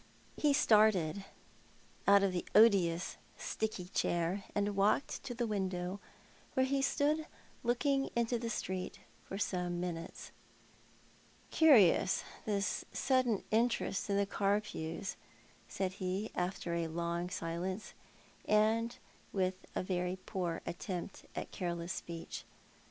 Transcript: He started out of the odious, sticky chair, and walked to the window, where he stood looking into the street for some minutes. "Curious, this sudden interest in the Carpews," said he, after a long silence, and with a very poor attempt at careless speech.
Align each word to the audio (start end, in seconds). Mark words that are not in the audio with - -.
He 0.35 0.51
started 0.51 1.25
out 2.07 2.23
of 2.23 2.31
the 2.33 2.43
odious, 2.55 3.17
sticky 3.37 3.85
chair, 3.89 4.43
and 4.55 4.75
walked 4.75 5.21
to 5.25 5.35
the 5.35 5.45
window, 5.45 5.99
where 6.55 6.65
he 6.65 6.81
stood 6.81 7.27
looking 7.63 8.09
into 8.15 8.39
the 8.39 8.49
street 8.49 9.01
for 9.25 9.37
some 9.37 9.79
minutes. 9.79 10.31
"Curious, 11.51 12.23
this 12.45 12.83
sudden 12.91 13.43
interest 13.51 14.09
in 14.09 14.17
the 14.17 14.25
Carpews," 14.25 15.17
said 15.67 15.91
he, 15.91 16.31
after 16.33 16.73
a 16.73 16.87
long 16.87 17.29
silence, 17.29 17.93
and 18.45 18.97
with 19.31 19.53
a 19.75 19.83
very 19.83 20.15
poor 20.25 20.63
attempt 20.65 21.25
at 21.35 21.51
careless 21.51 21.93
speech. 21.93 22.43